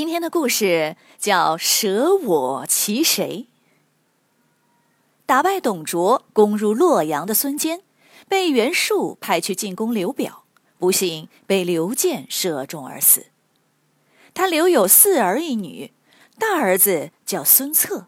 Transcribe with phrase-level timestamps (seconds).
[0.00, 3.48] 今天的故事叫“舍我其谁”。
[5.28, 7.82] 打败董卓、攻入洛阳的孙坚，
[8.26, 10.44] 被袁术派去进攻刘表，
[10.78, 13.26] 不幸被刘建射中而死。
[14.32, 15.92] 他留有四儿一女，
[16.38, 18.06] 大儿子叫孙策，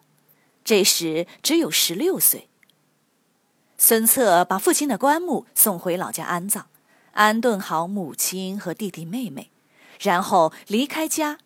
[0.65, 2.49] 这时只有十六岁。
[3.77, 6.69] 孙策把父亲的棺木送回老家安葬，
[7.13, 9.51] 安顿好母亲和弟弟妹妹，
[10.01, 11.37] 然后离开家。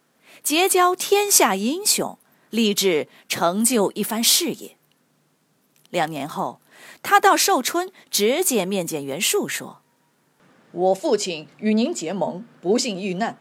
[0.43, 2.19] 结交天下英雄，
[2.51, 4.77] 立志成就一番事业。
[5.91, 6.61] 两年后，
[7.03, 9.83] 他到寿春直接面见袁术，说
[10.73, 13.39] ：“我父亲与您结盟，不幸遇难，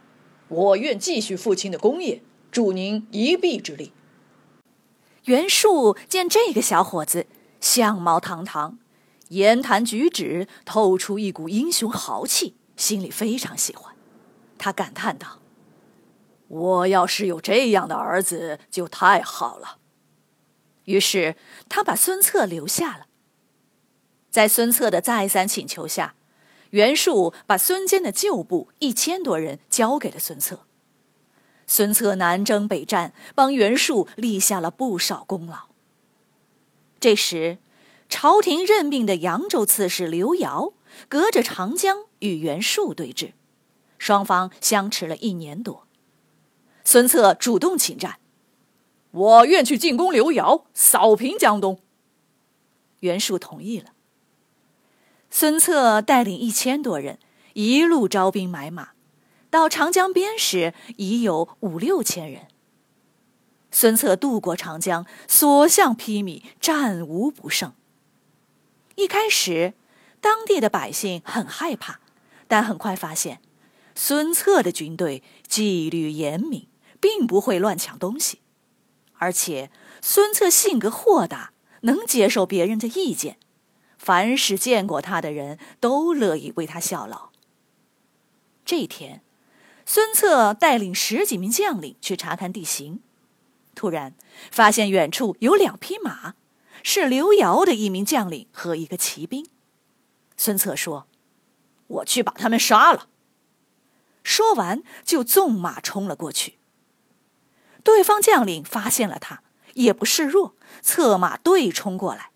[0.48, 3.92] 我愿继续父亲的功业，助您一臂之力。”
[5.26, 7.26] 袁术见这个小伙子
[7.60, 8.78] 相貌堂堂，
[9.30, 13.96] 言谈举止透出一股英雄豪气，心里非常喜欢。
[14.58, 15.40] 他感叹道。
[16.48, 19.78] 我要是有这样的儿子，就太好了。
[20.86, 21.36] 于是
[21.68, 23.08] 他把孙策留下了。
[24.30, 26.16] 在孙策的再三请求下，
[26.72, 30.66] 袁术把孙坚的旧部一千多人交给了孙策。
[31.66, 35.70] 孙策南征北战，帮袁术立下了不少功劳。
[37.00, 37.58] 这时，
[38.08, 40.74] 朝廷任命的扬州刺史刘繇
[41.10, 43.32] 隔着长江与袁术对峙，
[43.98, 45.85] 双方相持了一年多。
[46.86, 48.20] 孙策主动请战，
[49.12, 51.80] 我愿去进攻刘繇，扫平江东。
[53.00, 53.92] 袁术同意了。
[55.32, 57.20] 孙策带领一千多人，
[57.54, 58.92] 一路招兵买马，
[59.50, 62.48] 到长江边时已有五六千人。
[63.72, 67.74] 孙策渡过长江，所向披靡，战无不胜。
[68.94, 69.74] 一开始，
[70.22, 72.00] 当地的百姓很害怕，
[72.48, 73.42] 但很快发现，
[73.96, 76.68] 孙策的军队纪律严明。
[77.06, 78.40] 并不会乱抢东西，
[79.20, 79.70] 而且
[80.02, 83.38] 孙策性格豁达，能接受别人的意见，
[84.00, 87.30] 凡是见过他的人都乐意为他效劳。
[88.66, 89.22] 这一天，
[89.86, 93.02] 孙策带领十几名将领去查看地形，
[93.76, 94.16] 突然
[94.50, 96.34] 发现远处有两匹马，
[96.82, 99.48] 是刘繇的一名将领和一个骑兵。
[100.36, 101.06] 孙策说
[101.86, 103.10] ：“我去把他们杀了。”
[104.24, 106.58] 说完就纵马冲了过去。
[107.86, 109.44] 对方将领发现了他，
[109.76, 112.32] 也不示弱，策马对冲过来。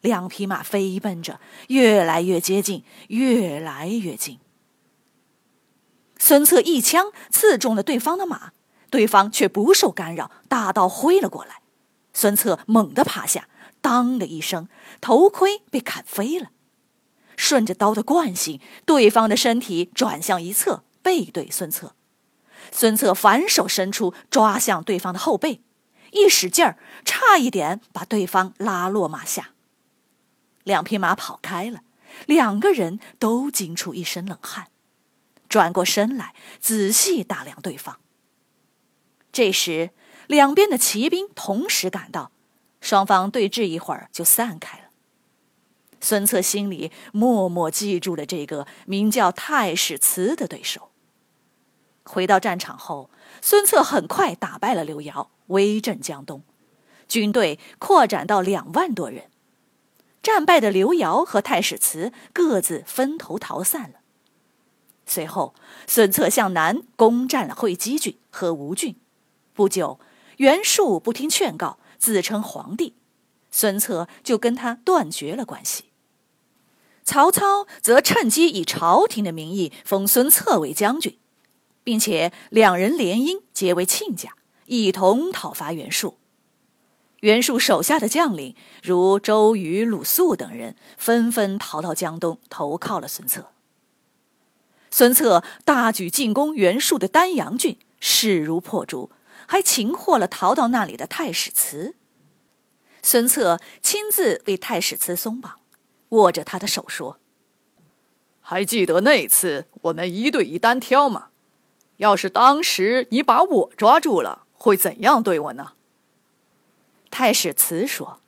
[0.00, 4.38] 两匹马飞奔着，越来越接近，越来越近。
[6.16, 8.52] 孙策一枪刺中了对方的马，
[8.88, 11.60] 对方却不受干扰，大刀挥了过来。
[12.14, 13.48] 孙策猛地趴下，
[13.80, 14.68] 当的一声，
[15.00, 16.50] 头盔被砍飞了。
[17.36, 21.96] 顺着刀的惯性，对方的身体转向一侧，背对孙策。
[22.70, 25.62] 孙策反手伸出，抓向对方的后背，
[26.12, 29.50] 一使劲儿，差一点把对方拉落马下。
[30.64, 31.80] 两匹马跑开了，
[32.26, 34.68] 两个人都惊出一身冷汗，
[35.48, 37.98] 转过身来仔细打量对方。
[39.32, 39.90] 这时，
[40.26, 42.32] 两边的骑兵同时赶到，
[42.80, 44.84] 双方对峙一会儿就散开了。
[46.00, 50.87] 孙策心里默默记住了这个名叫太史慈的对手。
[52.08, 53.10] 回到战场后，
[53.42, 56.42] 孙策很快打败了刘繇，威震江东，
[57.06, 59.24] 军队扩展到两万多人。
[60.22, 64.00] 战败的刘繇和太史慈各自分头逃散了。
[65.06, 65.54] 随后，
[65.86, 68.96] 孙策向南攻占了会稽郡和吴郡。
[69.54, 70.00] 不久，
[70.38, 72.94] 袁术不听劝告，自称皇帝，
[73.50, 75.84] 孙策就跟他断绝了关系。
[77.04, 81.18] 曹操则趁机以朝廷的名义封孙策为将军。
[81.88, 84.34] 并且两人联姻，结为亲家，
[84.66, 86.18] 一同讨伐袁术。
[87.20, 93.52] 袁术手下的将领如周瑜、鲁肃等人，纷纷逃到江东，投靠了孙策。
[94.90, 99.10] 孙策大举进攻袁术的丹阳郡，势如破竹，
[99.46, 101.94] 还擒获了逃到那里的太史慈。
[103.02, 105.60] 孙策亲自为太史慈松绑，
[106.10, 107.18] 握着他的手说
[108.42, 111.28] ：“还记得那次我们一对一单挑吗？”
[111.98, 115.74] 要是当时你把我抓住了，会怎样对我呢？
[117.10, 118.20] 太史慈说：“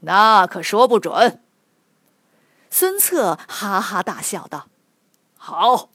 [0.00, 1.42] 那可说不准。”
[2.70, 4.68] 孙策哈哈大笑道
[5.36, 5.90] ：“好，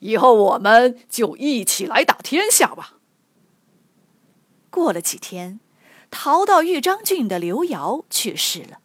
[0.00, 2.94] 以后我们就一起来打天下吧。”
[4.70, 5.60] 过了几天，
[6.10, 8.78] 逃到豫章郡的刘繇去世了。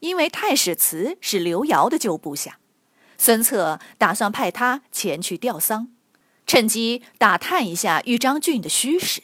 [0.00, 2.58] 因为太史慈是刘繇的旧部下，
[3.16, 5.88] 孙策打算派他前去吊丧，
[6.48, 9.22] 趁机打探一下豫章郡的虚实。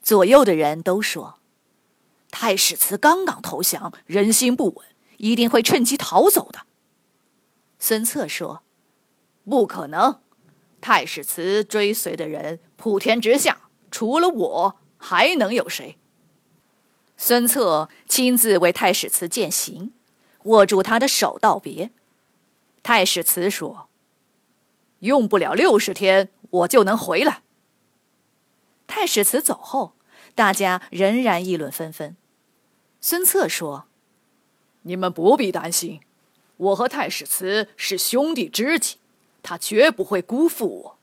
[0.00, 1.40] 左右的人都说，
[2.30, 6.66] 太史慈刚刚投降，人心不稳，一定会趁机逃走的。
[7.80, 8.62] 孙策说
[9.44, 10.20] ：“不可能，
[10.80, 15.98] 太史慈追随的人，普天之下除了我，还能有谁？”
[17.18, 19.92] 孙策亲自为太史慈饯行，
[20.44, 21.90] 握住他的手道别。
[22.84, 23.88] 太史慈说
[25.04, 27.42] ：“用不了六十天，我就能回来。”
[28.86, 29.94] 太史慈走后，
[30.34, 32.16] 大家仍然议论纷纷。
[33.00, 33.86] 孙策说
[34.82, 36.00] ：“你们不必担心，
[36.56, 38.96] 我和太史慈是兄弟知己，
[39.42, 40.98] 他绝不会辜负我。”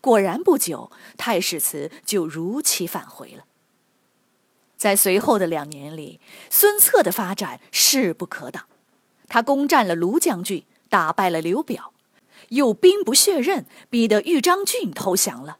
[0.00, 3.44] 果然不久，太史慈就如期返回了。
[4.76, 6.20] 在随后的两年里，
[6.50, 8.66] 孙策的发展势不可挡。
[9.28, 11.92] 他攻占了庐将军，打败了刘表，
[12.50, 15.58] 又兵不血刃，逼得豫章郡投降了。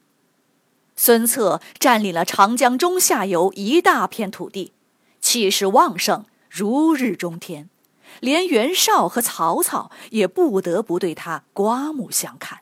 [0.97, 4.73] 孙策占领了长江中下游一大片土地，
[5.21, 7.71] 气势旺盛，如日中天，
[8.21, 12.61] 连袁绍和曹操也不得不对他刮目相看。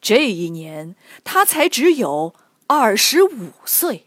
[0.00, 2.34] 这一年，他才只有
[2.66, 4.06] 二十五岁。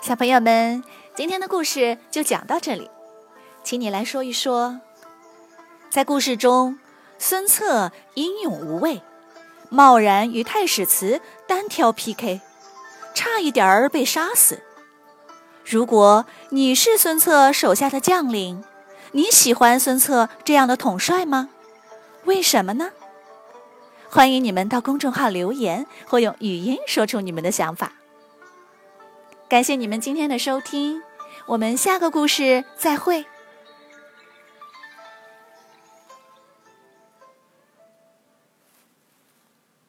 [0.00, 0.82] 小朋友们，
[1.14, 2.88] 今天的故事就讲到这里，
[3.64, 4.80] 请你来说一说，
[5.90, 6.78] 在故事中，
[7.18, 9.02] 孙策英勇无畏，
[9.68, 12.40] 贸然与太史慈单挑 PK，
[13.12, 14.62] 差一点儿被杀死。
[15.64, 18.64] 如果你是孙策手下的将领，
[19.12, 21.50] 你喜欢孙策这样的统帅吗？
[22.24, 22.92] 为什么呢？
[24.08, 27.92] 欢迎你们到公众号留言，或用语音说出你们的想法。
[29.48, 31.00] 感谢你们今天的收听，
[31.46, 33.24] 我们下个故事再会。